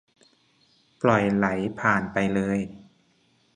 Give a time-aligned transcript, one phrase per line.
[1.01, 1.47] ปล่อยไหล
[1.79, 2.59] ผ่านไปเลย